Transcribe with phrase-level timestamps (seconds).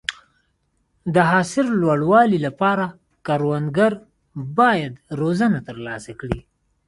[1.15, 2.85] د حاصل د لوړوالي لپاره
[3.27, 3.91] کروندګر
[4.57, 6.41] باید روزنه ترلاسه کړي.